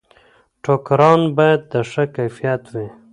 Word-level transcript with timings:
ټوکران 0.63 1.21
باید 1.37 1.61
د 1.71 1.73
ښه 1.89 2.03
کیفیت 2.15 2.61
وي. 2.73 2.87